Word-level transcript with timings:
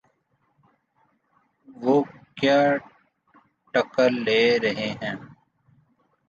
وہ 1.77 1.95
کیا 2.37 2.59
ٹکر 3.73 4.09
لے 4.25 4.41
رہے 4.59 4.89
ہیں؟ 5.01 5.15